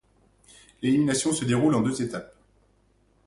[0.81, 2.33] L'élimination se déroule en deux étapes.